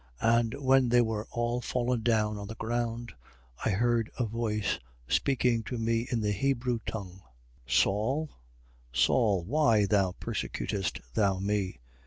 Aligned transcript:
26:14. 0.23 0.35
And 0.39 0.53
when 0.55 0.89
we 0.89 1.01
were 1.01 1.27
all 1.29 1.61
fallen 1.61 2.01
down 2.01 2.35
on 2.39 2.47
the 2.47 2.55
ground, 2.55 3.13
I 3.63 3.69
heard 3.69 4.09
a 4.17 4.25
voice 4.25 4.79
speaking 5.07 5.61
to 5.65 5.77
me 5.77 6.07
in 6.09 6.21
the 6.21 6.31
Hebrew 6.31 6.79
tongue: 6.87 7.21
Saul, 7.67 8.31
Saul, 8.91 9.43
why 9.43 9.85
persecutest 10.19 11.01
thou 11.13 11.37
me? 11.37 11.81